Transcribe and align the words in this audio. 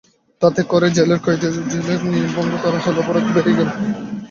তাতে 0.41 0.61
করে 0.63 0.87
জেলের 0.97 1.19
কয়েদির 1.25 1.53
জেলের 1.71 2.01
নিয়ম 2.05 2.31
ভঙ্গ 2.35 2.51
করা 2.63 2.79
হল, 2.85 2.95
অপরাধ 3.01 3.25
বেড়েই 3.35 3.57
গেল। 3.59 3.69